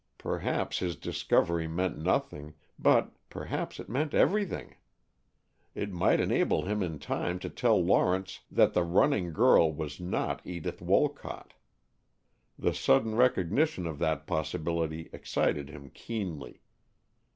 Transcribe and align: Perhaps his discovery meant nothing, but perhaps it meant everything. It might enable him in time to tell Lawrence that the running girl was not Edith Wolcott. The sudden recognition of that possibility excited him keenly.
Perhaps 0.17 0.79
his 0.79 0.95
discovery 0.95 1.67
meant 1.67 1.95
nothing, 1.95 2.55
but 2.79 3.11
perhaps 3.29 3.79
it 3.79 3.87
meant 3.87 4.15
everything. 4.15 4.77
It 5.75 5.91
might 5.93 6.19
enable 6.19 6.63
him 6.65 6.81
in 6.81 6.97
time 6.97 7.37
to 7.37 7.51
tell 7.51 7.79
Lawrence 7.85 8.39
that 8.49 8.73
the 8.73 8.81
running 8.83 9.31
girl 9.31 9.71
was 9.71 9.99
not 9.99 10.41
Edith 10.43 10.81
Wolcott. 10.81 11.53
The 12.57 12.73
sudden 12.73 13.13
recognition 13.13 13.85
of 13.85 13.99
that 13.99 14.25
possibility 14.25 15.07
excited 15.13 15.69
him 15.69 15.91
keenly. 15.93 16.61